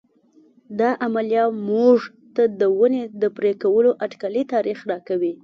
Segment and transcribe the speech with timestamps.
[0.79, 1.97] دا عملیه موږ
[2.35, 5.33] ته د ونې د پرې کولو اټکلي تاریخ راکوي.